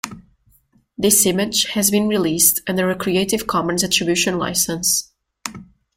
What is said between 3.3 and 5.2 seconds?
commons attribution license.